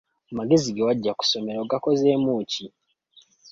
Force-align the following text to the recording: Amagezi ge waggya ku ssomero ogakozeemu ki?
Amagezi 0.31 0.73
ge 0.75 0.81
waggya 0.87 1.17
ku 1.17 1.23
ssomero 1.25 1.59
ogakozeemu 1.61 2.31
ki? 2.51 2.65